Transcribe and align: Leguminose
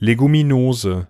Leguminose 0.00 1.06